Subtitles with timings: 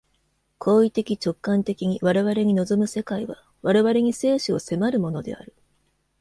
[0.57, 5.53] 行為的直観的に我々に臨む世界は、我々に生死を迫るものである。